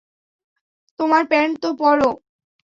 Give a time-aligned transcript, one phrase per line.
[0.99, 2.09] তোমার প্যান্ট তো পরো।